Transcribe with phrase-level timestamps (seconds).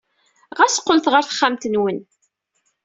[0.59, 1.99] Ɣas qqlet ɣer texxamt-nwen.